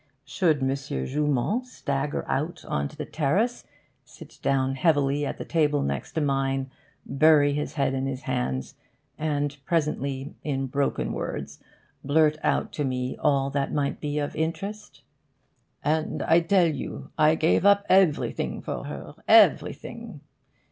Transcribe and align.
Should 0.25 0.61
M. 0.63 0.69
Joumand 0.69 1.67
stagger 1.67 2.25
out 2.27 2.65
on 2.65 2.87
to 2.87 2.97
the 2.97 3.05
terrace, 3.05 3.65
sit 4.03 4.39
down 4.41 4.73
heavily 4.73 5.27
at 5.27 5.37
the 5.37 5.45
table 5.45 5.83
next 5.83 6.13
to 6.13 6.21
mine, 6.21 6.71
bury 7.05 7.53
his 7.53 7.73
head 7.75 7.93
in 7.93 8.07
his 8.07 8.23
hands, 8.23 8.73
and 9.19 9.55
presently, 9.63 10.33
in 10.43 10.65
broken 10.65 11.13
words, 11.13 11.59
blurt 12.03 12.39
out 12.41 12.71
to 12.71 12.83
me 12.83 13.15
all 13.19 13.51
that 13.51 13.71
might 13.75 13.99
be 14.01 14.17
of 14.17 14.35
interest?... 14.35 15.03
'"And 15.83 16.23
I 16.23 16.39
tell 16.39 16.65
you 16.65 17.11
I 17.15 17.35
gave 17.35 17.63
up 17.63 17.85
everything 17.87 18.59
for 18.59 18.85
her 18.85 19.13
everything." 19.27 20.21